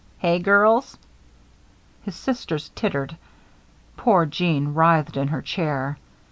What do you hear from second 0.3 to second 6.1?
girls?" His sisters tittered. Poor Jeanne writhed in her chair.